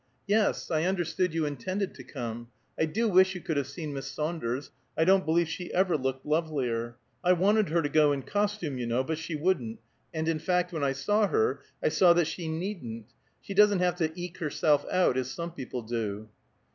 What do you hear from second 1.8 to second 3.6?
to come. I do wish you could